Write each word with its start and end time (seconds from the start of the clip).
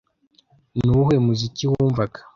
Nuwuhe 0.83 1.15
muziki 1.25 1.63
wumvaga 1.71 2.19